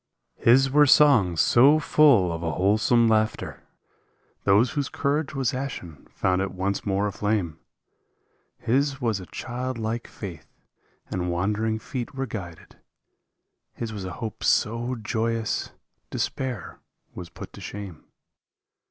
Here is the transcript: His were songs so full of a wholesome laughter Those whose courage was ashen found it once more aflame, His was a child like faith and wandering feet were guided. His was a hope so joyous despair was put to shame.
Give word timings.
His 0.39 0.71
were 0.71 0.87
songs 0.87 1.41
so 1.41 1.77
full 1.77 2.33
of 2.33 2.41
a 2.41 2.53
wholesome 2.53 3.07
laughter 3.07 3.61
Those 4.45 4.71
whose 4.71 4.89
courage 4.89 5.35
was 5.35 5.53
ashen 5.53 6.07
found 6.09 6.41
it 6.41 6.49
once 6.55 6.87
more 6.87 7.05
aflame, 7.05 7.59
His 8.57 8.99
was 8.99 9.19
a 9.19 9.27
child 9.27 9.77
like 9.77 10.07
faith 10.07 10.47
and 11.11 11.29
wandering 11.29 11.77
feet 11.77 12.15
were 12.15 12.25
guided. 12.25 12.77
His 13.75 13.93
was 13.93 14.03
a 14.03 14.13
hope 14.13 14.43
so 14.43 14.95
joyous 14.95 15.69
despair 16.09 16.79
was 17.13 17.29
put 17.29 17.53
to 17.53 17.61
shame. 17.61 18.05